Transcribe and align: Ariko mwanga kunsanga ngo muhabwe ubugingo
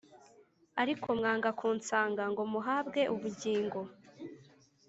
Ariko 0.81 1.07
mwanga 1.19 1.49
kunsanga 1.59 2.23
ngo 2.31 2.43
muhabwe 2.53 3.01
ubugingo 3.13 3.79